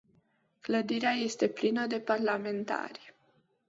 [0.59, 3.15] Clădirea este plină de parlamentari.